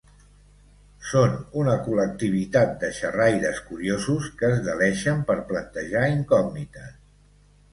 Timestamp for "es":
4.57-4.65